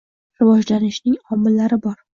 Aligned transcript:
Rivojlanishning 0.43 1.21
omillari 1.37 1.85
bor. 1.87 1.99